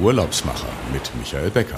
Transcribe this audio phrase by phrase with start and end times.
[0.00, 1.76] Urlaubsmacher mit Michael Becker.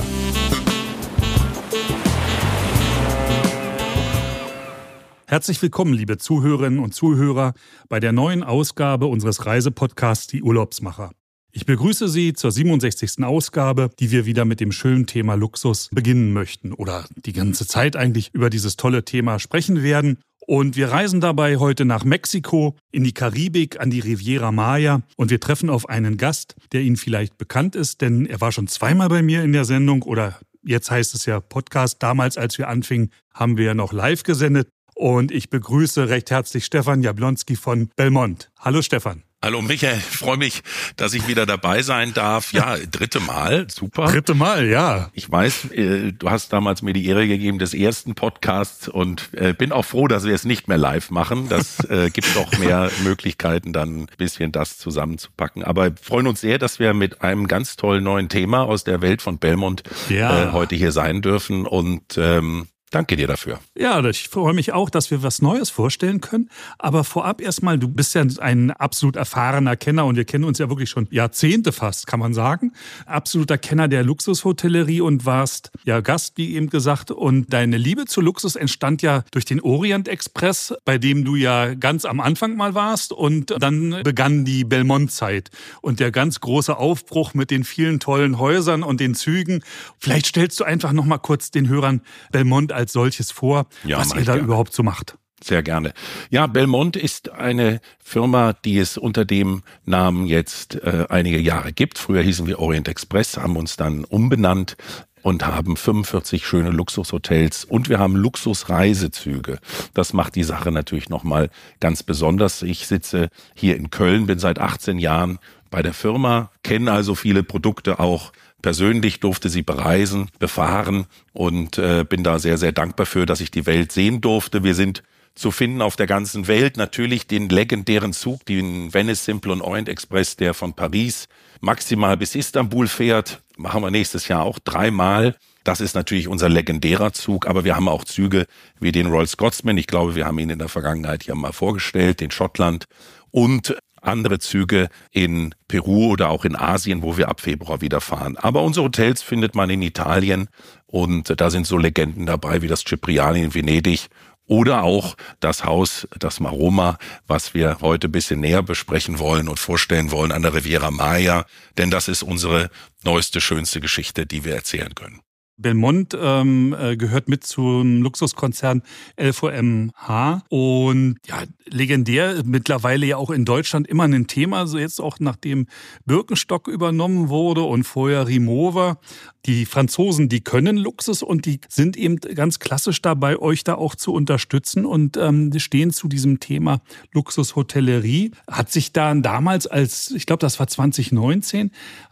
[5.27, 7.52] Herzlich willkommen, liebe Zuhörerinnen und Zuhörer,
[7.89, 11.12] bei der neuen Ausgabe unseres Reisepodcasts Die Urlaubsmacher.
[11.52, 13.25] Ich begrüße Sie zur 67.
[13.25, 17.95] Ausgabe, die wir wieder mit dem schönen Thema Luxus beginnen möchten oder die ganze Zeit
[17.95, 20.19] eigentlich über dieses tolle Thema sprechen werden.
[20.51, 25.30] Und wir reisen dabei heute nach Mexiko, in die Karibik, an die Riviera Maya und
[25.30, 29.11] wir treffen auf einen Gast, der Ihnen vielleicht bekannt ist, denn er war schon zweimal
[29.11, 32.03] bei mir in der Sendung oder jetzt heißt es ja Podcast.
[32.03, 34.70] Damals, als wir anfingen, haben wir ja noch live gesendet.
[34.95, 38.51] Und ich begrüße recht herzlich Stefan Jablonski von Belmont.
[38.59, 39.27] Hallo Stefan.
[39.41, 40.62] Hallo Michael, freue mich,
[40.97, 42.52] dass ich wieder dabei sein darf.
[42.52, 44.06] Ja, dritte Mal, super.
[44.06, 45.11] Dritte Mal, ja.
[45.12, 49.52] Ich weiß, äh, du hast damals mir die Ehre gegeben des ersten Podcasts und äh,
[49.52, 51.48] bin auch froh, dass wir es nicht mehr live machen.
[51.48, 55.62] Das äh, gibt doch mehr Möglichkeiten, dann ein bisschen das zusammenzupacken.
[55.62, 59.22] Aber freuen uns sehr, dass wir mit einem ganz tollen neuen Thema aus der Welt
[59.22, 60.50] von Belmont ja.
[60.50, 63.61] heute hier sein dürfen und ähm, Danke dir dafür.
[63.77, 66.48] Ja, ich freue mich auch, dass wir was Neues vorstellen können.
[66.78, 70.70] Aber vorab erstmal, du bist ja ein absolut erfahrener Kenner und wir kennen uns ja
[70.70, 72.72] wirklich schon Jahrzehnte fast, kann man sagen.
[73.05, 77.11] Absoluter Kenner der Luxushotellerie und warst ja Gast, wie eben gesagt.
[77.11, 81.75] Und deine Liebe zu Luxus entstand ja durch den Orient Express, bei dem du ja
[81.75, 83.12] ganz am Anfang mal warst.
[83.12, 85.50] Und dann begann die Belmont-Zeit
[85.83, 89.62] und der ganz große Aufbruch mit den vielen tollen Häusern und den Zügen.
[89.98, 92.00] Vielleicht stellst du einfach noch mal kurz den Hörern
[92.33, 94.41] Belmont als solches vor, ja, was ihr da gerne.
[94.41, 95.19] überhaupt so macht.
[95.43, 95.93] Sehr gerne.
[96.31, 101.99] Ja, Belmont ist eine Firma, die es unter dem Namen jetzt äh, einige Jahre gibt.
[101.99, 104.77] Früher hießen wir Orient Express, haben uns dann umbenannt
[105.23, 109.59] und haben 45 schöne Luxushotels und wir haben Luxusreisezüge.
[109.95, 112.62] Das macht die Sache natürlich nochmal ganz besonders.
[112.62, 115.39] Ich sitze hier in Köln, bin seit 18 Jahren
[115.71, 122.05] bei der Firma, kenne also viele Produkte auch persönlich durfte sie bereisen, befahren und äh,
[122.09, 124.65] bin da sehr, sehr dankbar für, dass ich die Welt sehen durfte.
[124.65, 125.03] Wir sind
[125.34, 126.77] zu finden auf der ganzen Welt.
[126.77, 131.28] Natürlich den legendären Zug, den Venice Simple und Orient Express, der von Paris
[131.60, 133.43] maximal bis Istanbul fährt.
[133.56, 135.37] Machen wir nächstes Jahr auch dreimal.
[135.65, 138.47] Das ist natürlich unser legendärer Zug, aber wir haben auch Züge
[138.81, 139.77] wie den Royal Scotsman.
[139.77, 142.87] Ich glaube, wir haben ihn in der Vergangenheit ja mal vorgestellt, den Schottland
[143.31, 148.36] und andere Züge in Peru oder auch in Asien, wo wir ab Februar wieder fahren.
[148.36, 150.48] Aber unsere Hotels findet man in Italien
[150.86, 154.08] und da sind so Legenden dabei wie das Cipriani in Venedig
[154.47, 159.58] oder auch das Haus, das Maroma, was wir heute ein bisschen näher besprechen wollen und
[159.58, 161.44] vorstellen wollen an der Riviera Maya,
[161.76, 162.70] denn das ist unsere
[163.04, 165.20] neueste, schönste Geschichte, die wir erzählen können.
[165.58, 168.82] Belmont ähm, äh, gehört mit zum Luxuskonzern
[169.20, 175.19] LVMH und ja, legendär, mittlerweile ja auch in Deutschland immer ein Thema, so jetzt auch
[175.20, 175.66] nachdem
[176.06, 178.98] Birkenstock übernommen wurde und vorher Rimowa.
[179.46, 183.94] Die Franzosen, die können Luxus und die sind eben ganz klassisch dabei, euch da auch
[183.94, 186.80] zu unterstützen und ähm, stehen zu diesem Thema
[187.12, 188.32] Luxushotellerie.
[188.50, 191.70] Hat sich da damals als, ich glaube, das war 2019,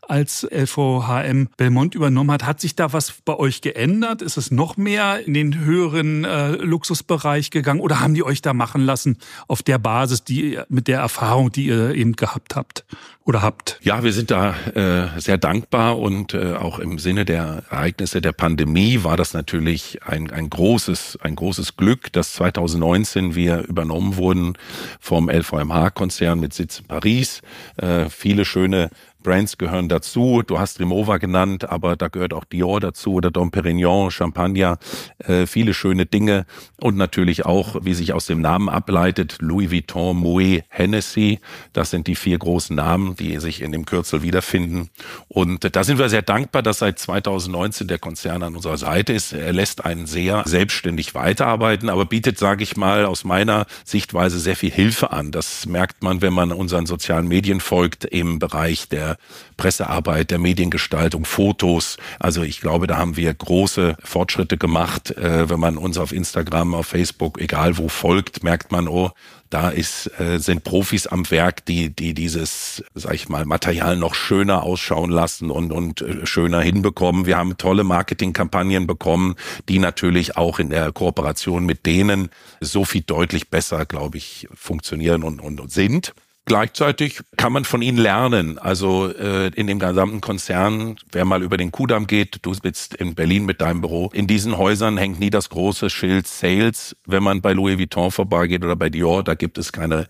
[0.08, 2.44] als LVHM Belmont übernommen hat.
[2.44, 4.22] Hat sich da was bei euch geändert?
[4.22, 8.54] Ist es noch mehr in den höheren äh, Luxusbereich gegangen oder haben die euch da
[8.54, 9.18] machen lassen
[9.48, 12.84] auf der Basis, die mit der Erfahrung, die ihr eben gehabt habt
[13.24, 13.78] oder habt?
[13.82, 18.32] Ja, wir sind da äh, sehr dankbar und äh, auch im Sinne der Ereignisse der
[18.32, 24.54] Pandemie war das natürlich ein, ein großes, ein großes Glück, dass 2019 wir übernommen wurden
[25.00, 27.42] vom LVMH-Konzern mit Sitz in Paris.
[27.76, 28.90] Äh, viele schöne
[29.26, 30.44] Brands gehören dazu.
[30.46, 34.78] Du hast Rimowa genannt, aber da gehört auch Dior dazu oder Dom Perignon, Champagner,
[35.18, 36.46] äh, viele schöne Dinge
[36.80, 41.40] und natürlich auch, wie sich aus dem Namen ableitet, Louis Vuitton, Moet, Hennessy.
[41.72, 44.90] Das sind die vier großen Namen, die sich in dem Kürzel wiederfinden.
[45.26, 49.32] Und da sind wir sehr dankbar, dass seit 2019 der Konzern an unserer Seite ist.
[49.32, 54.54] Er lässt einen sehr selbstständig weiterarbeiten, aber bietet, sage ich mal, aus meiner Sichtweise sehr
[54.54, 55.32] viel Hilfe an.
[55.32, 59.15] Das merkt man, wenn man unseren sozialen Medien folgt im Bereich der
[59.56, 61.96] Pressearbeit, der Mediengestaltung, Fotos.
[62.18, 65.10] Also ich glaube, da haben wir große Fortschritte gemacht.
[65.16, 69.10] Äh, wenn man uns auf Instagram, auf Facebook, egal wo folgt, merkt man, oh,
[69.50, 74.14] da ist, äh, sind Profis am Werk, die, die dieses, sag ich mal, Material noch
[74.14, 77.26] schöner ausschauen lassen und, und äh, schöner hinbekommen.
[77.26, 79.36] Wir haben tolle Marketingkampagnen bekommen,
[79.68, 82.28] die natürlich auch in der Kooperation mit denen
[82.60, 86.14] so viel deutlich besser, glaube ich, funktionieren und, und, und sind.
[86.48, 88.56] Gleichzeitig kann man von ihnen lernen.
[88.56, 93.16] Also äh, in dem gesamten Konzern, wer mal über den Kudamm geht, du sitzt in
[93.16, 96.94] Berlin mit deinem Büro, in diesen Häusern hängt nie das große Schild Sales.
[97.04, 100.06] Wenn man bei Louis Vuitton vorbeigeht oder bei Dior, da gibt es keine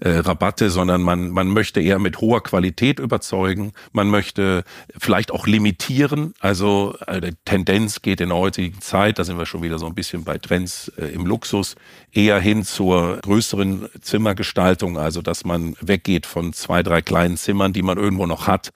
[0.00, 3.72] äh, Rabatte, sondern man, man möchte eher mit hoher Qualität überzeugen.
[3.92, 4.64] Man möchte
[4.98, 6.34] vielleicht auch limitieren.
[6.40, 9.86] Also äh, die Tendenz geht in der heutigen Zeit, da sind wir schon wieder so
[9.86, 11.76] ein bisschen bei Trends äh, im Luxus,
[12.12, 17.82] eher hin zur größeren Zimmergestaltung, also dass man weggeht von zwei, drei kleinen Zimmern, die
[17.82, 18.72] man irgendwo noch hat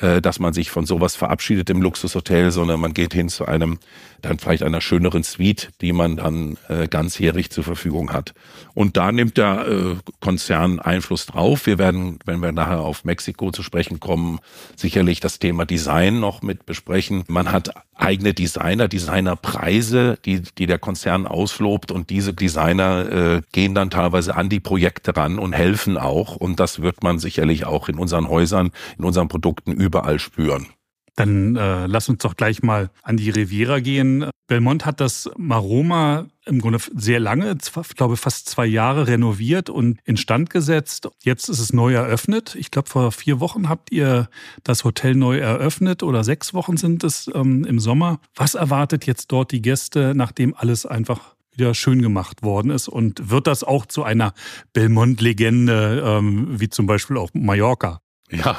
[0.00, 3.78] äh, dass man sich von sowas verabschiedet im Luxushotel, sondern man geht hin zu einem,
[4.22, 8.34] dann vielleicht einer schöneren Suite, die man dann äh, ganzjährig zur Verfügung hat.
[8.74, 11.66] Und da nimmt der äh, Konzern Einfluss drauf.
[11.66, 14.40] Wir werden, wenn wir nachher auf Mexiko zu sprechen kommen,
[14.74, 17.24] sicherlich das Thema Design noch mit besprechen.
[17.28, 23.74] Man hat eigene Designer, Designerpreise, die, die der Konzern auslobt und diese Designer äh, gehen
[23.74, 26.36] dann teilweise an die Projekte ran und helfen auch.
[26.36, 30.66] Und das wird man sicherlich auch in unseren Häusern, in unseren Produkten überall spüren.
[31.16, 34.28] Dann äh, lass uns doch gleich mal an die Riviera gehen.
[34.48, 39.98] Belmont hat das Maroma im Grunde sehr lange, ich glaube fast zwei Jahre renoviert und
[40.04, 41.08] instand gesetzt.
[41.24, 42.54] Jetzt ist es neu eröffnet.
[42.54, 44.28] Ich glaube, vor vier Wochen habt ihr
[44.62, 48.20] das Hotel neu eröffnet oder sechs Wochen sind es ähm, im Sommer.
[48.34, 52.88] Was erwartet jetzt dort die Gäste, nachdem alles einfach wieder schön gemacht worden ist?
[52.88, 54.34] Und wird das auch zu einer
[54.74, 58.00] Belmont-Legende, ähm, wie zum Beispiel auch Mallorca?
[58.30, 58.56] Ja,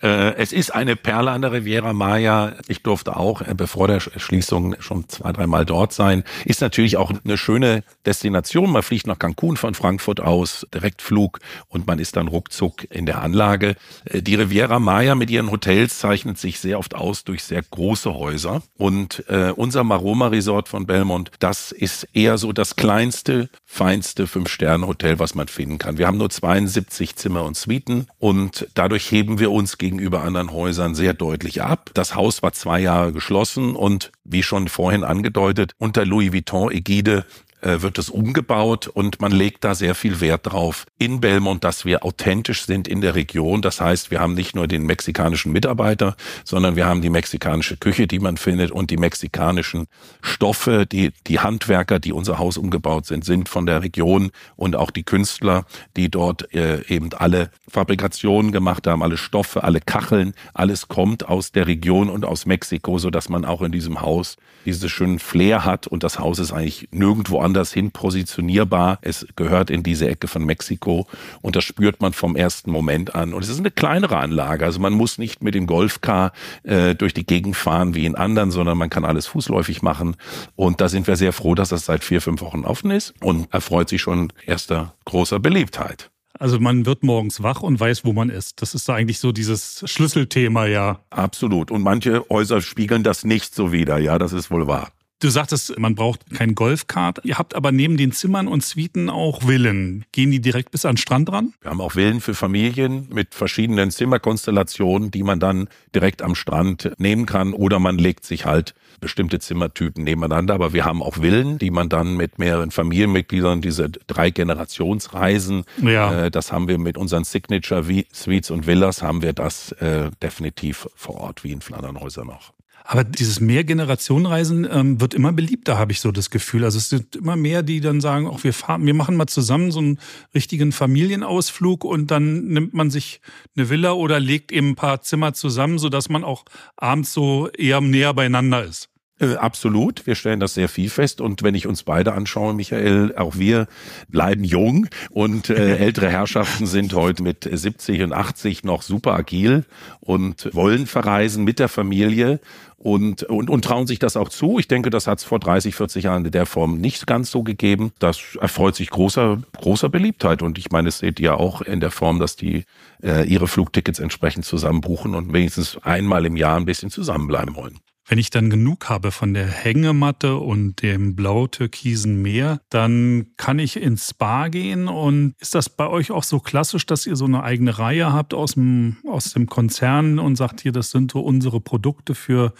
[0.00, 2.54] äh, es ist eine Perle an der Riviera Maya.
[2.68, 6.22] Ich durfte auch äh, bevor der Schließung schon zwei, dreimal dort sein.
[6.44, 8.70] Ist natürlich auch eine schöne Destination.
[8.70, 13.20] Man fliegt nach Cancun von Frankfurt aus, Direktflug und man ist dann ruckzuck in der
[13.20, 13.74] Anlage.
[14.04, 18.14] Äh, die Riviera Maya mit ihren Hotels zeichnet sich sehr oft aus durch sehr große
[18.14, 18.62] Häuser.
[18.76, 25.18] Und äh, unser Maroma Resort von Belmont, das ist eher so das kleinste, feinste Fünf-Sterne-Hotel,
[25.18, 25.98] was man finden kann.
[25.98, 30.94] Wir haben nur 72 Zimmer und Suiten und dadurch heben wir uns gegenüber anderen Häusern
[30.94, 31.90] sehr deutlich ab.
[31.92, 37.26] Das Haus war zwei Jahre geschlossen und wie schon vorhin angedeutet, unter Louis Vuitton-Ägide
[37.60, 41.84] äh, wird es umgebaut und man legt da sehr viel Wert drauf in Belmont, dass
[41.84, 43.62] wir authentisch sind in der Region.
[43.62, 48.06] Das heißt, wir haben nicht nur den mexikanischen Mitarbeiter, sondern wir haben die mexikanische Küche,
[48.06, 49.86] die man findet und die mexikanischen
[50.22, 54.90] Stoffe, die, die Handwerker, die unser Haus umgebaut sind, sind von der Region und auch
[54.90, 55.64] die Künstler,
[55.96, 61.52] die dort äh, eben alle Fabrikationen gemacht haben, alle Stoffe, alle Kacheln, alles kommt aus
[61.52, 65.64] der Region und aus Mexiko, so dass man auch in diesem Haus dieses schönen Flair
[65.64, 68.98] hat und das Haus ist eigentlich nirgendwo woanders hin positionierbar.
[69.00, 71.06] Es gehört in diese Ecke von Mexiko
[71.40, 73.32] und das spürt man vom ersten Moment an.
[73.32, 74.66] Und es ist eine kleinere Anlage.
[74.66, 78.50] Also man muss nicht mit dem Golfcar äh, durch die Gegend fahren wie in anderen,
[78.50, 80.16] sondern man kann alles fußläufig machen.
[80.56, 83.50] Und da sind wir sehr froh, dass das seit vier, fünf Wochen offen ist und
[83.50, 86.10] erfreut sich schon erster großer Beliebtheit.
[86.38, 88.60] Also man wird morgens wach und weiß, wo man ist.
[88.60, 91.00] Das ist da eigentlich so dieses Schlüsselthema, ja.
[91.08, 91.70] Absolut.
[91.70, 94.92] Und manche Häuser spiegeln das nicht so wider, ja, das ist wohl wahr.
[95.20, 97.20] Du sagtest, man braucht kein Golfkart.
[97.24, 100.04] Ihr habt aber neben den Zimmern und Suiten auch Villen.
[100.12, 101.54] Gehen die direkt bis an den Strand ran?
[101.60, 106.92] Wir haben auch Villen für Familien mit verschiedenen Zimmerkonstellationen, die man dann direkt am Strand
[106.98, 107.52] nehmen kann.
[107.52, 110.54] Oder man legt sich halt bestimmte Zimmertypen nebeneinander.
[110.54, 116.26] Aber wir haben auch Villen, die man dann mit mehreren Familienmitgliedern, diese drei Generationsreisen, ja.
[116.26, 120.88] äh, das haben wir mit unseren Signature Suites und Villas, haben wir das äh, definitiv
[120.94, 122.52] vor Ort wie in Flandernhäuser noch.
[122.90, 126.64] Aber dieses Mehrgenerationenreisen ähm, wird immer beliebter, habe ich so das Gefühl.
[126.64, 129.70] Also es sind immer mehr, die dann sagen, auch wir fahren, wir machen mal zusammen
[129.70, 129.98] so einen
[130.34, 133.20] richtigen Familienausflug und dann nimmt man sich
[133.54, 137.82] eine Villa oder legt eben ein paar Zimmer zusammen, sodass man auch abends so eher
[137.82, 138.88] näher beieinander ist.
[139.20, 140.06] Äh, absolut.
[140.06, 141.20] Wir stellen das sehr viel fest.
[141.20, 143.66] Und wenn ich uns beide anschaue, Michael, auch wir
[144.08, 149.64] bleiben jung und äh, ältere Herrschaften sind heute mit 70 und 80 noch super agil
[150.00, 152.40] und wollen verreisen mit der Familie
[152.76, 154.60] und, und, und trauen sich das auch zu.
[154.60, 157.42] Ich denke, das hat es vor 30, 40 Jahren in der Form nicht ganz so
[157.42, 157.90] gegeben.
[157.98, 160.42] Das erfreut sich großer, großer Beliebtheit.
[160.42, 162.64] Und ich meine, es seht ihr auch in der Form, dass die
[163.02, 167.80] äh, ihre Flugtickets entsprechend zusammenbuchen und wenigstens einmal im Jahr ein bisschen zusammenbleiben wollen.
[168.08, 173.76] Wenn ich dann genug habe von der Hängematte und dem blau-türkisen Meer, dann kann ich
[173.76, 174.88] ins Spa gehen.
[174.88, 178.32] Und ist das bei euch auch so klassisch, dass ihr so eine eigene Reihe habt
[178.32, 182.54] aus dem, aus dem Konzern und sagt hier, das sind so unsere Produkte für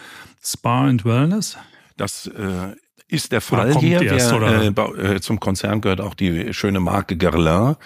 [0.44, 1.56] Spa und Wellness?
[1.96, 2.76] Das äh,
[3.08, 4.02] ist der Fall hier.
[4.02, 7.76] Erst, wir, äh, äh, zum Konzern gehört auch die schöne Marke Guerlain.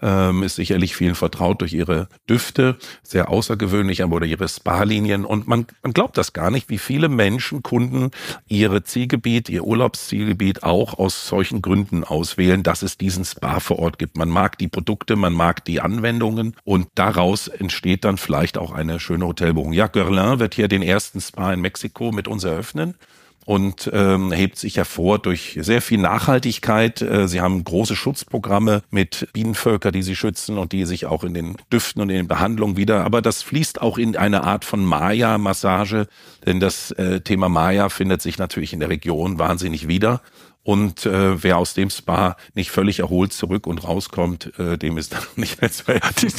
[0.00, 5.24] Ähm, ist sicherlich vielen vertraut durch ihre Düfte, sehr außergewöhnlich, aber oder ihre Spa-Linien.
[5.24, 8.10] Und man, man glaubt das gar nicht, wie viele Menschen, Kunden
[8.48, 14.00] ihre Zielgebiet, ihr Urlaubszielgebiet auch aus solchen Gründen auswählen, dass es diesen Spa vor Ort
[14.00, 14.16] gibt.
[14.16, 18.98] Man mag die Produkte, man mag die Anwendungen und daraus entsteht dann vielleicht auch eine
[18.98, 19.72] schöne Hotelbuchung.
[19.72, 22.96] Ja, Guerlain wird hier den ersten Spa in Mexiko mit uns eröffnen.
[23.44, 27.02] Und ähm, hebt sich hervor durch sehr viel Nachhaltigkeit.
[27.02, 31.34] Äh, sie haben große Schutzprogramme mit Bienenvölker, die sie schützen und die sich auch in
[31.34, 33.04] den Düften und in den Behandlungen wieder.
[33.04, 36.06] Aber das fließt auch in eine Art von Maya-Massage,
[36.46, 40.20] denn das äh, Thema Maya findet sich natürlich in der Region wahnsinnig wieder.
[40.64, 45.12] Und äh, wer aus dem Spa nicht völlig erholt zurück und rauskommt, äh, dem ist
[45.12, 46.32] dann nicht mehr zu helfen.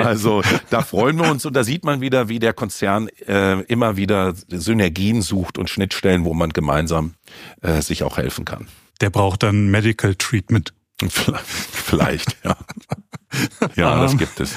[0.00, 3.96] Also da freuen wir uns und da sieht man wieder, wie der Konzern äh, immer
[3.96, 7.14] wieder Synergien sucht und Schnittstellen, wo man gemeinsam
[7.62, 8.68] äh, sich auch helfen kann.
[9.00, 10.72] Der braucht dann Medical Treatment.
[11.08, 12.56] Vielleicht, ja.
[13.74, 14.54] Ja, das ähm, gibt es.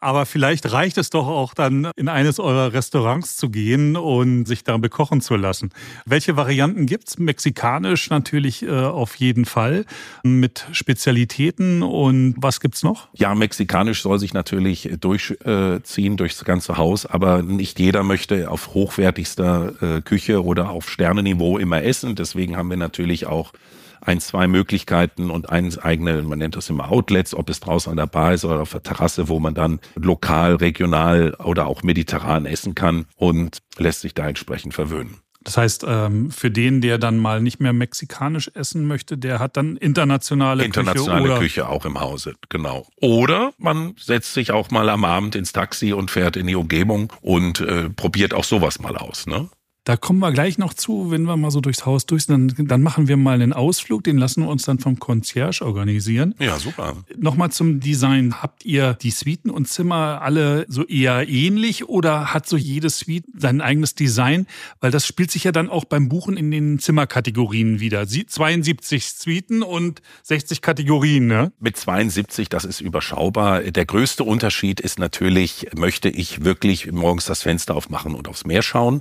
[0.00, 4.64] Aber vielleicht reicht es doch auch dann, in eines eurer Restaurants zu gehen und sich
[4.64, 5.70] da bekochen zu lassen.
[6.06, 7.18] Welche Varianten gibt's?
[7.18, 9.84] Mexikanisch natürlich äh, auf jeden Fall
[10.22, 13.08] mit Spezialitäten und was gibt's noch?
[13.12, 19.98] Ja, mexikanisch soll sich natürlich durchziehen durchs ganze Haus, aber nicht jeder möchte auf hochwertigster
[19.98, 22.14] äh, Küche oder auf Sternenniveau immer essen.
[22.14, 23.52] Deswegen haben wir natürlich auch
[24.00, 27.96] ein, zwei Möglichkeiten und eins eigene, man nennt das immer Outlets, ob es draußen an
[27.96, 32.46] der Bar ist oder auf der Terrasse, wo man dann lokal, regional oder auch mediterran
[32.46, 35.16] essen kann und lässt sich da entsprechend verwöhnen.
[35.42, 39.56] Das heißt, ähm, für den, der dann mal nicht mehr mexikanisch essen möchte, der hat
[39.56, 41.22] dann internationale, internationale Küche.
[41.22, 42.86] Internationale Küche auch im Hause, genau.
[43.00, 47.10] Oder man setzt sich auch mal am Abend ins Taxi und fährt in die Umgebung
[47.22, 49.26] und äh, probiert auch sowas mal aus.
[49.26, 49.48] Ne?
[49.84, 52.58] Da kommen wir gleich noch zu, wenn wir mal so durchs Haus durch sind.
[52.58, 56.34] Dann, dann machen wir mal einen Ausflug, den lassen wir uns dann vom Concierge organisieren.
[56.38, 56.96] Ja, super.
[57.16, 58.42] Nochmal zum Design.
[58.42, 63.24] Habt ihr die Suiten und Zimmer alle so eher ähnlich oder hat so jede Suite
[63.34, 64.46] sein eigenes Design?
[64.80, 68.06] Weil das spielt sich ja dann auch beim Buchen in den Zimmerkategorien wieder.
[68.06, 71.52] 72 Suiten und 60 Kategorien, ne?
[71.58, 73.62] Mit 72, das ist überschaubar.
[73.62, 78.62] Der größte Unterschied ist natürlich, möchte ich wirklich morgens das Fenster aufmachen und aufs Meer
[78.62, 79.00] schauen?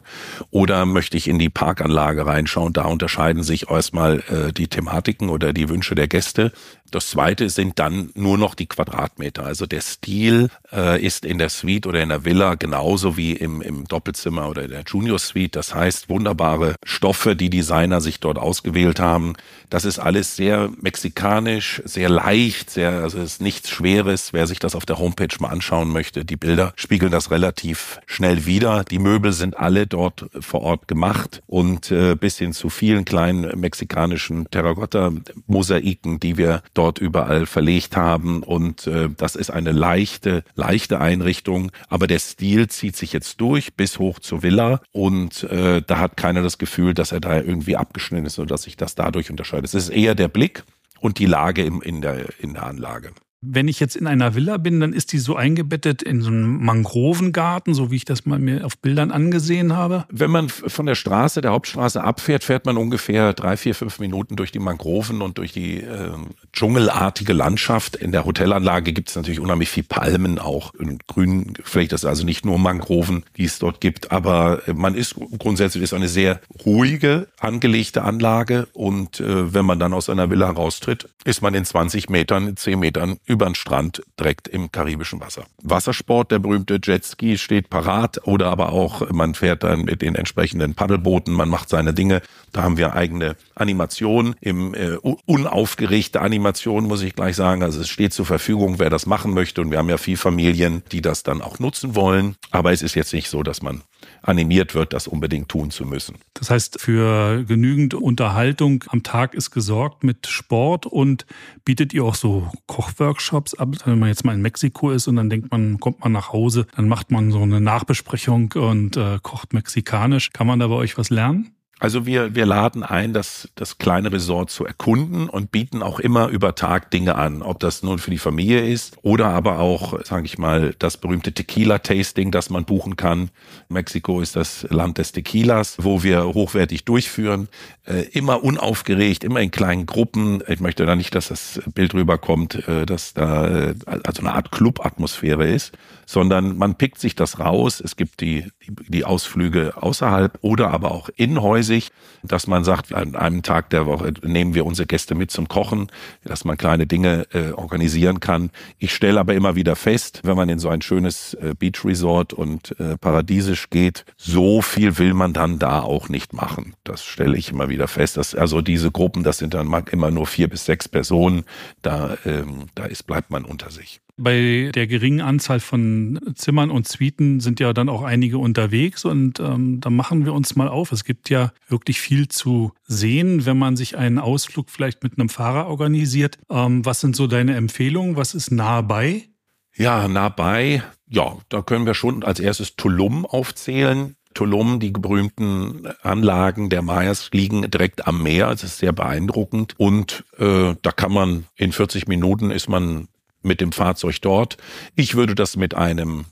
[0.52, 2.74] Oder oder möchte ich in die Parkanlage reinschauen?
[2.74, 6.52] Da unterscheiden sich erstmal äh, die Thematiken oder die Wünsche der Gäste.
[6.92, 9.46] Das zweite sind dann nur noch die Quadratmeter.
[9.46, 13.62] Also der Stil äh, ist in der Suite oder in der Villa genauso wie im,
[13.62, 15.56] im Doppelzimmer oder der Junior Suite.
[15.56, 19.34] Das heißt, wunderbare Stoffe, die Designer sich dort ausgewählt haben.
[19.70, 24.34] Das ist alles sehr mexikanisch, sehr leicht, sehr, also es ist nichts Schweres.
[24.34, 28.46] Wer sich das auf der Homepage mal anschauen möchte, die Bilder spiegeln das relativ schnell
[28.46, 28.84] wieder.
[28.84, 33.60] Die Möbel sind alle dort vor Ort gemacht und äh, bis hin zu vielen kleinen
[33.60, 38.42] mexikanischen Terrakotta-Mosaiken, die wir dort überall verlegt haben.
[38.42, 41.74] Und äh, das ist eine leichte, leichte Einrichtung.
[41.90, 44.82] Aber der Stil zieht sich jetzt durch bis hoch zur Villa.
[44.94, 48.64] Und äh, da hat keiner das Gefühl, dass er da irgendwie abgeschnitten ist oder dass
[48.64, 49.66] sich das dadurch unterscheidet.
[49.66, 50.64] Es ist eher der Blick
[51.02, 53.12] und die Lage im, in, der, in der Anlage.
[53.42, 56.62] Wenn ich jetzt in einer Villa bin, dann ist die so eingebettet in so einen
[56.62, 60.06] Mangrovengarten, so wie ich das mal mir auf Bildern angesehen habe.
[60.12, 64.36] Wenn man von der Straße, der Hauptstraße abfährt, fährt man ungefähr drei, vier, fünf Minuten
[64.36, 66.12] durch die Mangroven und durch die äh,
[66.52, 67.96] dschungelartige Landschaft.
[67.96, 71.54] In der Hotelanlage gibt es natürlich unheimlich viel Palmen auch und Grün.
[71.64, 75.94] Vielleicht ist also nicht nur Mangroven, die es dort gibt, aber man ist grundsätzlich ist
[75.94, 81.42] eine sehr ruhige, angelegte Anlage und äh, wenn man dann aus einer Villa raustritt, ist
[81.42, 85.46] man in 20 Metern, 10 Metern über den Strand direkt im karibischen Wasser.
[85.62, 90.74] Wassersport, der berühmte Jetski steht parat oder aber auch man fährt dann mit den entsprechenden
[90.74, 92.22] Paddelbooten, man macht seine Dinge.
[92.52, 94.96] Da haben wir eigene Animation im äh,
[95.28, 97.62] unaufgeregte Animation, muss ich gleich sagen.
[97.62, 100.82] Also es steht zur Verfügung, wer das machen möchte und wir haben ja viel Familien,
[100.92, 102.36] die das dann auch nutzen wollen.
[102.50, 103.84] Aber es ist jetzt nicht so, dass man
[104.22, 106.16] animiert wird, das unbedingt tun zu müssen.
[106.34, 111.26] Das heißt, für genügend Unterhaltung am Tag ist gesorgt mit Sport und
[111.66, 113.70] bietet ihr auch so Kochworkshops ab?
[113.86, 116.68] Wenn man jetzt mal in Mexiko ist und dann denkt man, kommt man nach Hause,
[116.76, 120.32] dann macht man so eine Nachbesprechung und äh, kocht mexikanisch.
[120.32, 121.52] Kann man da bei euch was lernen?
[121.82, 126.28] Also wir, wir laden ein, das, das kleine Resort zu erkunden und bieten auch immer
[126.28, 130.26] über Tag Dinge an, ob das nun für die Familie ist oder aber auch, sage
[130.26, 133.30] ich mal, das berühmte Tequila-Tasting, das man buchen kann.
[133.70, 137.48] Mexiko ist das Land des Tequilas, wo wir hochwertig durchführen,
[137.86, 140.44] äh, immer unaufgeregt, immer in kleinen Gruppen.
[140.48, 144.52] Ich möchte da nicht, dass das Bild rüberkommt, äh, dass da äh, also eine Art
[144.52, 145.72] Club-Atmosphäre ist,
[146.06, 147.80] sondern man pickt sich das raus.
[147.80, 151.92] Es gibt die, die, die Ausflüge außerhalb oder aber auch in Häusig,
[152.24, 155.88] dass man sagt, an einem Tag der Woche nehmen wir unsere Gäste mit zum Kochen,
[156.24, 158.50] dass man kleine Dinge äh, organisieren kann.
[158.80, 162.34] Ich stelle aber immer wieder fest, wenn man in so ein schönes äh, Beach Resort
[162.34, 166.74] und äh, paradiesisch geht, so viel will man dann da auch nicht machen.
[166.84, 168.18] Das stelle ich immer wieder fest.
[168.18, 171.44] Dass, also diese Gruppen, das sind dann immer nur vier bis sechs Personen,
[171.84, 174.02] da, ähm, da ist, bleibt man unter sich.
[174.22, 179.40] Bei der geringen Anzahl von Zimmern und Suiten sind ja dann auch einige unterwegs und
[179.40, 180.92] ähm, da machen wir uns mal auf.
[180.92, 185.30] Es gibt ja wirklich viel zu sehen, wenn man sich einen Ausflug vielleicht mit einem
[185.30, 186.38] Fahrer organisiert.
[186.50, 188.16] Ähm, was sind so deine Empfehlungen?
[188.16, 189.30] Was ist nah bei?
[189.76, 190.84] Ja, nah bei.
[191.08, 194.16] Ja, da können wir schon als erstes Tulum aufzählen.
[194.34, 198.50] Tulum, die berühmten Anlagen der Mayas liegen direkt am Meer.
[198.50, 199.74] Es ist sehr beeindruckend.
[199.78, 203.08] Und äh, da kann man in 40 Minuten ist man
[203.42, 204.58] mit dem Fahrzeug dort.
[204.96, 206.26] Ich würde das mit einem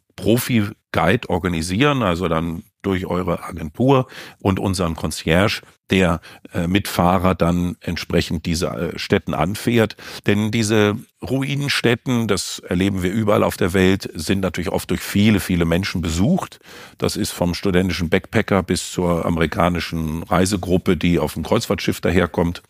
[0.97, 4.07] Profi-Guide organisieren, also dann durch eure Agentur
[4.39, 6.21] und unseren Concierge, der
[6.53, 9.97] äh, mit Fahrer dann entsprechend diese äh, Städten anfährt.
[10.25, 15.39] Denn diese Ruinenstädten, das erleben wir überall auf der Welt, sind natürlich oft durch viele,
[15.39, 16.59] viele Menschen besucht.
[16.97, 22.63] Das ist vom studentischen Backpacker bis zur amerikanischen Reisegruppe, die auf dem Kreuzfahrtschiff daherkommt.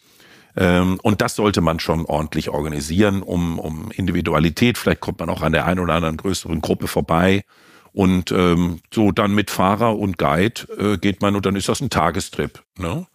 [0.55, 4.79] Ähm, und das sollte man schon ordentlich organisieren, um, um Individualität.
[4.79, 7.43] Vielleicht kommt man auch an der einen oder anderen größeren Gruppe vorbei.
[7.93, 11.81] Und ähm, so dann mit Fahrer und Guide äh, geht man und dann ist das
[11.81, 12.63] ein Tagestrip.
[12.77, 13.07] Ne?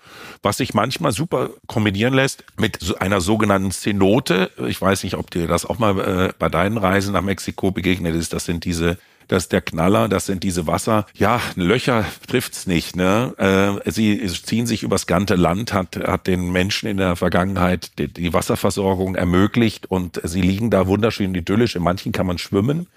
[0.42, 4.50] Was sich manchmal super kombinieren lässt mit so einer sogenannten Cenote.
[4.66, 8.14] Ich weiß nicht, ob dir das auch mal äh, bei deinen Reisen nach Mexiko begegnet
[8.14, 8.32] ist.
[8.32, 8.98] Das sind diese
[9.28, 11.06] das ist der Knaller, das sind diese Wasser.
[11.14, 12.96] Ja, Löcher trifft's nicht.
[12.96, 13.80] Ne?
[13.84, 18.08] Äh, sie ziehen sich übers ganze Land, hat, hat den Menschen in der Vergangenheit die,
[18.12, 21.76] die Wasserversorgung ermöglicht und sie liegen da wunderschön idyllisch.
[21.76, 22.88] In manchen kann man schwimmen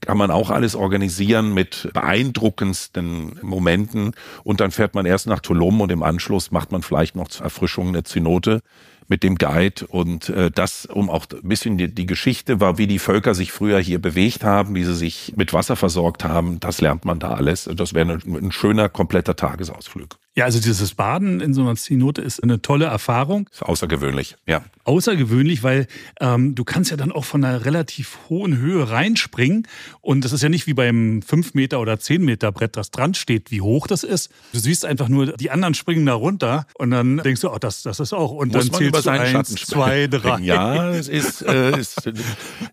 [0.00, 4.12] kann man auch alles organisieren mit beeindruckendsten Momenten.
[4.44, 7.44] Und dann fährt man erst nach Tulum und im Anschluss macht man vielleicht noch zur
[7.44, 8.62] Erfrischung eine Zenote
[9.08, 12.86] mit dem Guide und äh, das, um auch ein bisschen die, die Geschichte war, wie
[12.86, 16.80] die Völker sich früher hier bewegt haben, wie sie sich mit Wasser versorgt haben, das
[16.80, 17.68] lernt man da alles.
[17.74, 20.18] Das wäre ein, ein schöner, kompletter Tagesausflug.
[20.36, 23.48] Ja, also dieses Baden in so einer Zenote ist eine tolle Erfahrung.
[23.50, 24.62] Ist außergewöhnlich, ja.
[24.84, 25.86] Außergewöhnlich, weil
[26.20, 29.66] ähm, du kannst ja dann auch von einer relativ hohen Höhe reinspringen
[30.02, 33.14] und das ist ja nicht wie beim 5 Meter oder 10 Meter Brett, das dran
[33.14, 34.30] steht, wie hoch das ist.
[34.52, 37.82] Du siehst einfach nur, die anderen springen da runter und dann denkst du, oh, das,
[37.82, 38.32] das ist auch.
[38.32, 40.40] Und Muss dann zählst über seinen Schatten eins, zwei, drei.
[40.40, 42.10] Ja, es ist, äh, ist,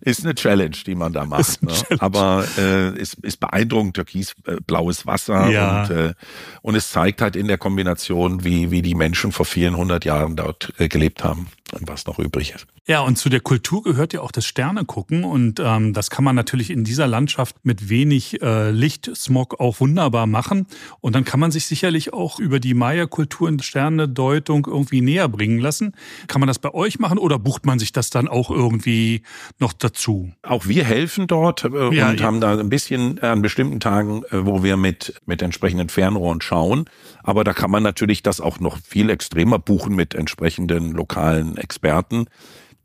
[0.01, 1.61] ist eine Challenge, die man da macht.
[1.63, 1.71] Ne?
[1.99, 5.83] Aber äh, ist, ist beeindruckend, türkisblaues Wasser Ja.
[5.83, 6.13] und, äh,
[6.61, 10.35] und es zeigt halt in der Kombination, wie, wie die Menschen vor vielen hundert Jahren
[10.35, 12.67] dort äh, gelebt haben und was noch übrig ist.
[12.85, 16.35] Ja, und zu der Kultur gehört ja auch das Sternegucken und ähm, das kann man
[16.35, 20.67] natürlich in dieser Landschaft mit wenig äh, Lichtsmog auch wunderbar machen
[20.99, 25.59] und dann kann man sich sicherlich auch über die Maya-Kultur und Sternedeutung irgendwie näher bringen
[25.59, 25.93] lassen.
[26.27, 29.23] Kann man das bei euch machen oder bucht man sich das dann auch irgendwie
[29.59, 30.31] noch dazu?
[30.41, 32.25] Auch wir helfen dort äh, Ja, und ja.
[32.25, 36.85] haben da ein bisschen an bestimmten Tagen, äh, wo wir mit, mit entsprechenden Fernrohren schauen.
[37.23, 42.27] Aber da kann man natürlich das auch noch viel extremer buchen mit entsprechenden lokalen Experten.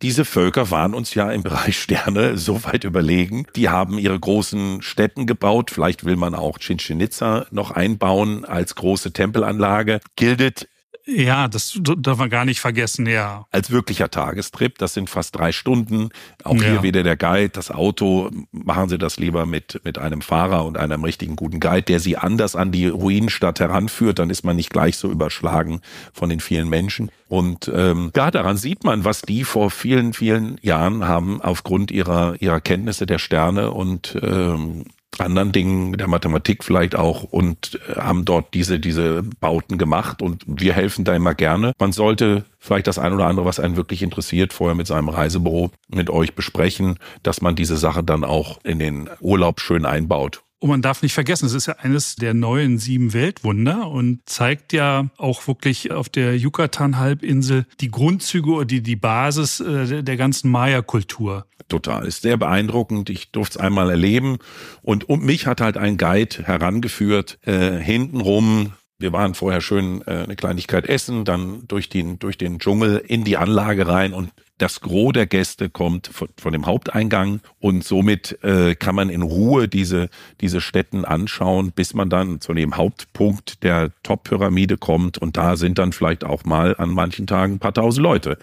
[0.03, 3.47] Diese Völker waren uns ja im Bereich Sterne so weit überlegen.
[3.57, 5.71] Die haben ihre großen Städten gebaut.
[5.71, 10.01] Vielleicht will man auch Chichen Itza noch einbauen als große Tempelanlage.
[10.17, 10.69] Gilt
[11.11, 13.47] Ja, das darf man gar nicht vergessen, ja.
[13.51, 14.77] als wirklicher Tagestrip.
[14.77, 16.11] Das sind fast drei Stunden.
[16.45, 16.61] Auch Ja.
[16.69, 18.31] hier wieder der Guide, das Auto.
[18.53, 22.19] Machen Sie das lieber mit, mit einem Fahrer und einem richtigen guten Guide, der Sie
[22.19, 24.19] anders an die Ruinenstadt heranführt.
[24.19, 25.81] Dann ist man nicht gleich so überschlagen
[26.13, 27.11] von den vielen Menschen.
[27.27, 32.37] Und ähm, ja, daran sieht man, was die vor vielen, vielen Jahren haben aufgrund ihrer,
[32.41, 34.85] ihrer Kenntnisse der Sterne und ähm,
[35.19, 40.45] anderen Dingen der Mathematik vielleicht auch und äh, haben dort diese diese Bauten gemacht und
[40.47, 41.73] wir helfen da immer gerne.
[41.79, 45.71] Man sollte vielleicht das ein oder andere, was einen wirklich interessiert, vorher mit seinem Reisebüro
[45.89, 50.43] mit euch besprechen, dass man diese Sache dann auch in den Urlaub schön einbaut.
[50.61, 54.73] Und man darf nicht vergessen, es ist ja eines der neuen sieben Weltwunder und zeigt
[54.73, 60.51] ja auch wirklich auf der Yucatan-Halbinsel die Grundzüge oder die, die Basis äh, der ganzen
[60.51, 61.47] Maya-Kultur.
[61.69, 62.07] Total.
[62.07, 63.11] Ist sehr beeindruckend.
[63.11, 64.39] Ich durfte es einmal erleben.
[64.83, 68.73] Und um mich hat halt ein Guide herangeführt, äh, hintenrum.
[69.01, 73.23] Wir waren vorher schön äh, eine Kleinigkeit essen, dann durch den, durch den Dschungel in
[73.23, 78.43] die Anlage rein und das Gros der Gäste kommt von, von dem Haupteingang und somit
[78.43, 80.09] äh, kann man in Ruhe diese,
[80.41, 85.79] diese Städten anschauen, bis man dann zu dem Hauptpunkt der Top-Pyramide kommt und da sind
[85.79, 88.37] dann vielleicht auch mal an manchen Tagen ein paar tausend Leute.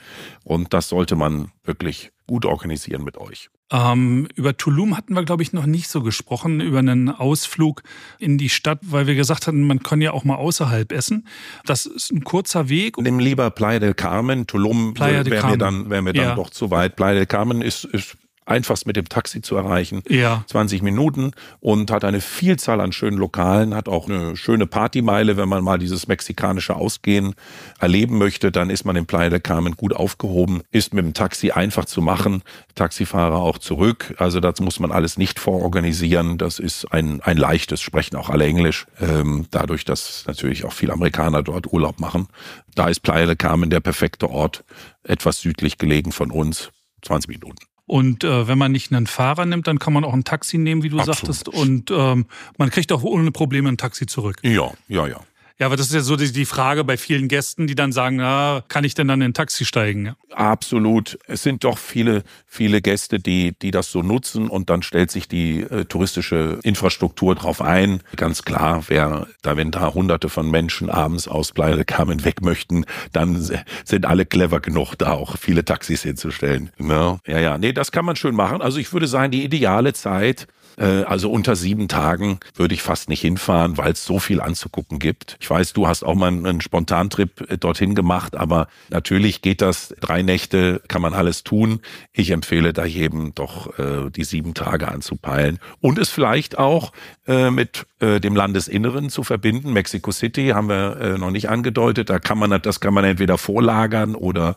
[0.46, 3.50] Und das sollte man wirklich gut organisieren mit euch.
[3.72, 7.82] Ähm, über Tulum hatten wir, glaube ich, noch nicht so gesprochen, über einen Ausflug
[8.20, 11.28] in die Stadt, weil wir gesagt hatten, man kann ja auch mal außerhalb essen.
[11.66, 12.98] Das ist ein kurzer Weg.
[13.00, 16.36] Nimm lieber Playa del Carmen, Tulum wäre mir dann, wäre mir dann Ja.
[16.36, 16.96] doch zu weit.
[16.96, 20.04] Playa del Carmen ist, ist einfachst mit dem Taxi zu erreichen.
[20.08, 20.44] Ja.
[20.48, 25.50] 20 Minuten und hat eine Vielzahl an schönen Lokalen, hat auch eine schöne Partymeile, wenn
[25.50, 27.34] man mal dieses mexikanische Ausgehen
[27.80, 31.52] erleben möchte, dann ist man in Playa del Carmen gut aufgehoben, ist mit dem Taxi
[31.52, 32.44] einfach zu machen,
[32.76, 37.82] Taxifahrer auch zurück, also das muss man alles nicht vororganisieren, das ist ein, ein leichtes,
[37.82, 42.28] sprechen auch alle Englisch, ähm, dadurch, dass natürlich auch viele Amerikaner dort Urlaub machen.
[42.76, 44.64] Da ist Playa del Carmen der perfekte Ort,
[45.04, 47.75] etwas südlich gelegen von uns, 20 Minuten.
[47.88, 50.82] Und äh, wenn man nicht einen Fahrer nimmt, dann kann man auch ein Taxi nehmen,
[50.84, 51.18] wie du Absolut.
[51.18, 51.50] sagtest.
[51.50, 52.26] Und ähm,
[52.58, 54.38] man kriegt auch ohne Probleme ein Taxi zurück.
[54.42, 55.20] Ja, ja, ja.
[55.58, 58.18] Ja, aber das ist ja so die, die Frage bei vielen Gästen, die dann sagen,
[58.18, 60.14] na, kann ich denn dann in ein Taxi steigen?
[60.32, 61.18] Absolut.
[61.28, 65.30] Es sind doch viele, viele Gäste, die, die das so nutzen und dann stellt sich
[65.30, 68.02] die äh, touristische Infrastruktur drauf ein.
[68.18, 73.42] Ganz klar, wer da, wenn da hunderte von Menschen abends aus Carmen weg möchten, dann
[73.86, 76.72] sind alle clever genug, da auch viele Taxis hinzustellen.
[76.80, 77.58] Ja, ja, ja.
[77.58, 78.62] Nee, das kann man schön machen.
[78.62, 80.48] Also ich würde sagen, die ideale Zeit,
[80.84, 85.38] also unter sieben Tagen würde ich fast nicht hinfahren, weil es so viel anzugucken gibt.
[85.40, 89.96] Ich weiß, du hast auch mal einen Spontantrip äh, dorthin gemacht, aber natürlich geht das.
[90.02, 91.80] Drei Nächte kann man alles tun.
[92.14, 96.92] Ich empfehle da jedem doch äh, die sieben Tage anzupeilen und es vielleicht auch
[97.28, 99.74] äh, mit äh, dem Landesinneren zu verbinden.
[99.74, 102.10] Mexico City haben wir äh, noch nicht angedeutet.
[102.10, 104.56] Da kann man das kann man entweder vorlagern oder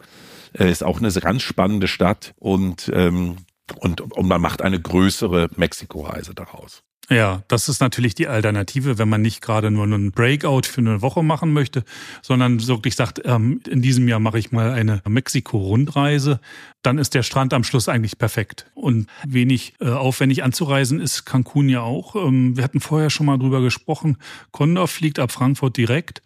[0.58, 3.36] äh, ist auch eine ganz spannende Stadt und ähm,
[3.76, 6.82] und, und man macht eine größere Mexiko-Reise daraus.
[7.10, 11.00] Ja, das ist natürlich die Alternative, wenn man nicht gerade nur einen Breakout für eine
[11.00, 11.84] Woche machen möchte,
[12.20, 16.38] sondern wirklich sagt, ähm, in diesem Jahr mache ich mal eine Mexiko-Rundreise,
[16.82, 18.66] dann ist der Strand am Schluss eigentlich perfekt.
[18.74, 22.14] Und wenig äh, aufwendig anzureisen ist Cancun ja auch.
[22.14, 24.18] Ähm, wir hatten vorher schon mal drüber gesprochen.
[24.52, 26.20] Condor fliegt ab Frankfurt direkt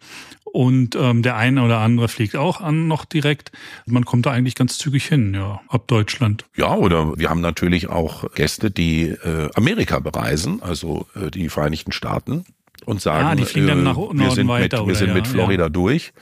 [0.53, 3.51] und ähm, der eine oder andere fliegt auch an noch direkt.
[3.87, 6.45] Man kommt da eigentlich ganz zügig hin, ja, ab Deutschland.
[6.55, 11.91] Ja, oder wir haben natürlich auch Gäste, die äh, Amerika bereisen, also äh, die Vereinigten
[11.91, 12.45] Staaten
[12.85, 15.07] und sagen, Ah, die fliegen dann nach äh, Norden wir sind weiter, mit, wir sind
[15.07, 16.13] Ja, mit Florida durch.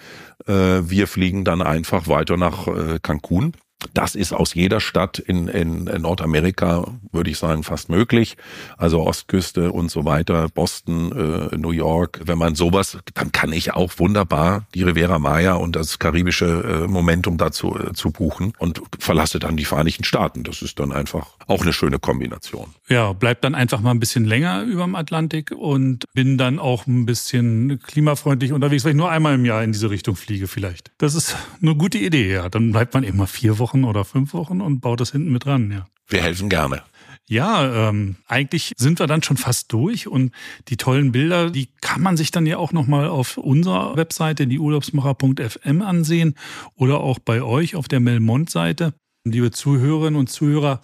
[0.48, 3.54] Äh, wir fliegen dann einfach weiter nach äh, Cancun.
[3.94, 8.38] Das ist aus jeder Stadt in, in, Nordamerika, würde ich sagen, fast möglich.
[8.78, 12.22] Also Ostküste und so weiter, Boston, äh, New York.
[12.26, 16.88] Wenn man sowas, dann kann ich auch wunderbar die Riviera Maya und das karibische äh,
[16.88, 20.44] Momentum dazu äh, zu buchen und verlasse dann die Vereinigten Staaten.
[20.44, 22.68] Das ist dann einfach auch eine schöne Kombination.
[22.88, 26.88] Ja, bleib dann einfach mal ein bisschen länger über dem Atlantik und bin dann auch
[26.88, 30.92] ein bisschen klimafreundlich unterwegs, weil ich nur einmal im Jahr in diese Richtung fliege vielleicht.
[30.98, 32.50] Das ist eine gute Idee, ja.
[32.50, 35.72] Dann bleibt man mal vier Wochen oder fünf Wochen und baut das hinten mit ran,
[35.72, 35.88] ja.
[36.08, 36.84] Wir helfen gerne.
[37.28, 40.34] Ja, ähm, eigentlich sind wir dann schon fast durch und
[40.68, 44.60] die tollen Bilder, die kann man sich dann ja auch nochmal auf unserer Webseite, die
[44.60, 46.36] urlaubsmacher.fm ansehen
[46.76, 48.94] oder auch bei euch auf der Melmont-Seite.
[49.24, 50.82] Liebe Zuhörerinnen und Zuhörer,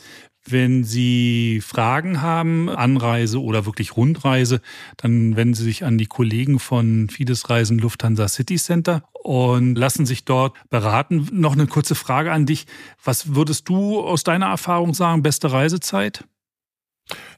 [0.51, 4.62] wenn Sie Fragen haben, Anreise oder wirklich Rundreise,
[4.97, 10.05] dann wenden Sie sich an die Kollegen von Fides Reisen Lufthansa City Center und lassen
[10.05, 11.27] sich dort beraten.
[11.31, 12.65] Noch eine kurze Frage an dich.
[13.03, 16.23] Was würdest du aus deiner Erfahrung sagen, beste Reisezeit?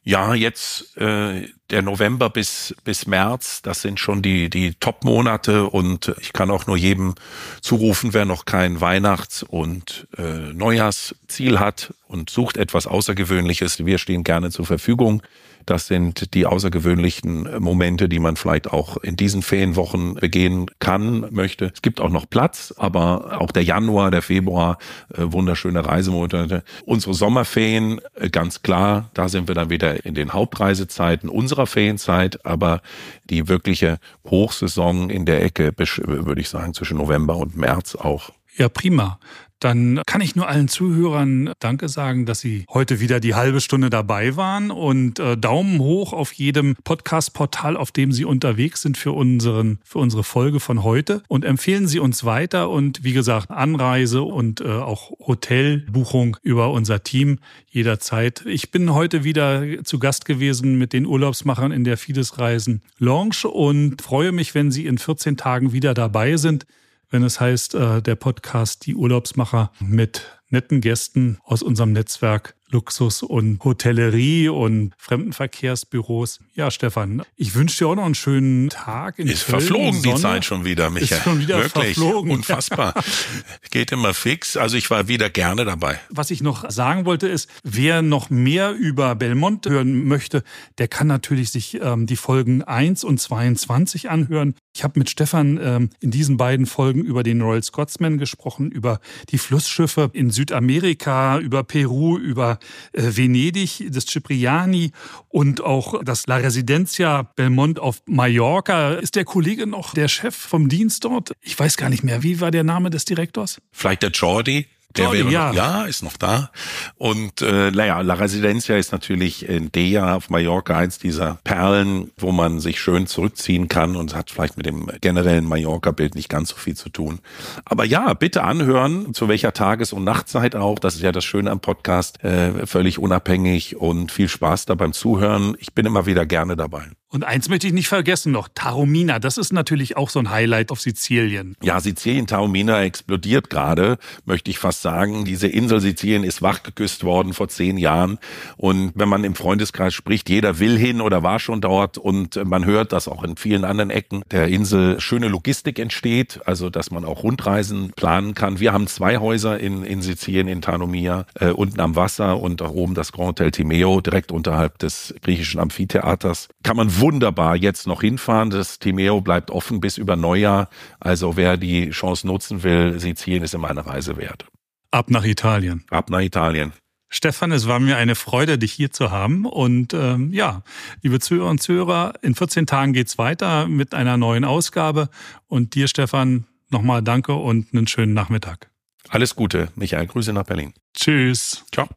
[0.04, 6.16] Ja, jetzt äh, der November bis bis März, das sind schon die die Top-Monate und
[6.20, 7.16] ich kann auch nur jedem
[7.62, 13.86] zurufen, wer noch kein Weihnachts- und äh, Neujahrsziel hat und sucht etwas Außergewöhnliches.
[13.86, 15.22] Wir stehen gerne zur Verfügung.
[15.68, 21.72] Das sind die außergewöhnlichen Momente, die man vielleicht auch in diesen Ferienwochen begehen kann, möchte.
[21.74, 24.80] Es gibt auch noch Platz, aber auch der Januar, der Februar,
[25.14, 26.64] äh, wunderschöne Reisemonate.
[26.86, 32.44] Unsere Sommerferien, äh, ganz klar, da sind wir dann wieder in den Hauptreisezeiten unserer Ferienzeit,
[32.44, 32.82] aber
[33.30, 38.32] die wirkliche Hochsaison in der Ecke, würde ich sagen, zwischen November und März auch.
[38.58, 39.20] Ja, prima.
[39.60, 43.90] Dann kann ich nur allen Zuhörern Danke sagen, dass Sie heute wieder die halbe Stunde
[43.90, 49.12] dabei waren und äh, Daumen hoch auf jedem Podcast-Portal, auf dem Sie unterwegs sind für
[49.12, 54.22] unseren, für unsere Folge von heute und empfehlen Sie uns weiter und wie gesagt, Anreise
[54.22, 58.46] und äh, auch Hotelbuchung über unser Team jederzeit.
[58.46, 63.48] Ich bin heute wieder zu Gast gewesen mit den Urlaubsmachern in der Fides Reisen Lounge
[63.52, 66.66] und freue mich, wenn Sie in 14 Tagen wieder dabei sind
[67.10, 73.24] wenn es heißt, äh, der Podcast Die Urlaubsmacher mit netten Gästen aus unserem Netzwerk Luxus
[73.24, 76.40] und Hotellerie und Fremdenverkehrsbüros.
[76.54, 79.18] Ja, Stefan, ich wünsche dir auch noch einen schönen Tag.
[79.20, 80.20] In Ist Köln, verflogen die Sonne.
[80.22, 81.18] Zeit schon wieder, Michael.
[81.18, 82.32] Ist schon wieder Wirklich verflogen.
[82.32, 82.94] unfassbar.
[83.72, 84.56] Geht immer fix.
[84.58, 86.00] Also ich war wieder gerne dabei.
[86.10, 90.44] Was ich noch sagen wollte ist, wer noch mehr über Belmont hören möchte,
[90.78, 94.56] der kann natürlich sich ähm, die Folgen 1 und 22 anhören.
[94.76, 99.00] Ich habe mit Stefan ähm, in diesen beiden Folgen über den Royal Scotsman gesprochen, über
[99.30, 102.59] die Flussschiffe in Südamerika, über Peru, über
[102.94, 104.92] Venedig, das Cipriani
[105.28, 108.94] und auch das La Residencia Belmont auf Mallorca.
[108.94, 111.34] Ist der Kollege noch der Chef vom Dienst dort?
[111.42, 112.24] Ich weiß gar nicht mehr.
[112.24, 113.62] Wie war der Name des Direktors?
[113.72, 114.68] Vielleicht der Jordi?
[114.98, 115.48] Der wäre ja.
[115.50, 116.50] noch, ja, ist noch da.
[116.96, 122.32] Und äh, naja, La Residencia ist natürlich in Dea auf Mallorca eins dieser Perlen, wo
[122.32, 126.56] man sich schön zurückziehen kann und hat vielleicht mit dem generellen Mallorca-Bild nicht ganz so
[126.56, 127.20] viel zu tun.
[127.66, 130.80] Aber ja, bitte anhören, zu welcher Tages- und Nachtzeit auch.
[130.80, 134.94] Das ist ja das Schöne am Podcast, äh, völlig unabhängig und viel Spaß da beim
[134.94, 135.56] Zuhören.
[135.60, 136.88] Ich bin immer wieder gerne dabei.
[137.12, 140.70] Und eins möchte ich nicht vergessen noch, Taromina, das ist natürlich auch so ein Highlight
[140.70, 141.56] auf Sizilien.
[141.64, 145.26] Ja, Sizilien, Taormina explodiert gerade, möchte ich fast sagen.
[145.26, 148.20] Diese Insel Sizilien ist wachgeküsst worden vor zehn Jahren.
[148.58, 151.98] Und wenn man im Freundeskreis spricht, jeder will hin oder war schon dort.
[151.98, 156.70] Und man hört, dass auch in vielen anderen Ecken der Insel schöne Logistik entsteht, also
[156.70, 158.60] dass man auch Rundreisen planen kann.
[158.60, 162.94] Wir haben zwei Häuser in, in Sizilien, in Taormina, äh, unten am Wasser und oben
[162.94, 166.50] das Grand Hotel Timeo, direkt unterhalb des griechischen Amphitheaters.
[166.62, 168.50] Kann man wunderbar jetzt noch hinfahren.
[168.50, 170.70] Das Timeo bleibt offen bis über Neujahr.
[171.00, 174.46] Also wer die Chance nutzen will, Sizilien ist immer eine Reise wert.
[174.92, 175.84] Ab nach Italien.
[175.90, 176.74] Ab nach Italien.
[177.12, 179.46] Stefan, es war mir eine Freude, dich hier zu haben.
[179.46, 180.62] Und ähm, ja,
[181.02, 185.10] liebe Zuhörer und Zuhörer, in 14 Tagen geht's weiter mit einer neuen Ausgabe.
[185.48, 188.70] Und dir, Stefan, nochmal danke und einen schönen Nachmittag.
[189.10, 189.70] Alles Gute.
[189.76, 190.74] Michael, Grüße nach Berlin.
[190.94, 191.66] Tschüss.
[191.74, 191.88] Ciao.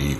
[0.00, 0.11] Die